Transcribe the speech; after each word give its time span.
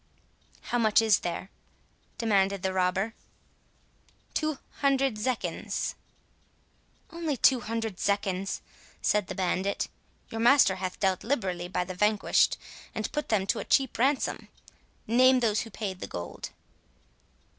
"How 0.61 0.79
much 0.79 0.99
is 0.99 1.19
there?" 1.19 1.51
demanded 2.17 2.63
the 2.63 2.73
robber. 2.73 3.13
"Two 4.33 4.57
hundred 4.79 5.19
zecchins." 5.19 5.93
"Only 7.11 7.37
two 7.37 7.59
hundred 7.59 7.99
zecchins!" 7.99 8.61
said 9.03 9.27
the 9.27 9.35
bandit; 9.35 9.89
"your 10.31 10.41
master 10.41 10.77
hath 10.77 10.99
dealt 10.99 11.23
liberally 11.23 11.67
by 11.67 11.83
the 11.83 11.93
vanquished, 11.93 12.57
and 12.95 13.11
put 13.11 13.29
them 13.29 13.45
to 13.45 13.59
a 13.59 13.63
cheap 13.63 13.99
ransom. 13.99 14.47
Name 15.05 15.39
those 15.39 15.59
who 15.61 15.69
paid 15.69 15.99
the 15.99 16.07
gold." 16.07 16.49